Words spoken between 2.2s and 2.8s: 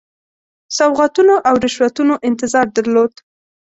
انتظار